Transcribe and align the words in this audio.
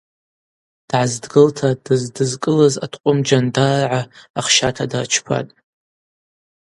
Дгӏаздгылта 0.87 1.69
дыздызкӏылыз 1.83 2.75
аткъвым 2.83 3.17
Джьандарргӏа 3.25 4.01
ахщата 4.39 4.85
дырчпатӏ. 4.91 5.53